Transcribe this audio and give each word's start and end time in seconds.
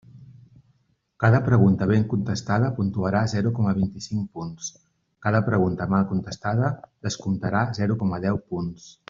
Cada 1.23 1.41
pregunta 1.49 1.87
ben 1.91 2.05
contestada 2.13 2.71
puntuarà 2.79 3.21
zero 3.35 3.51
coma 3.59 3.75
vint-i-cinc 3.81 4.25
punts; 4.39 4.71
cada 5.27 5.43
pregunta 5.51 5.89
mal 5.95 6.09
contestada 6.15 6.73
descomptarà 7.11 7.63
zero 7.83 8.01
coma 8.03 8.23
deu 8.29 8.43
punts. 8.51 8.91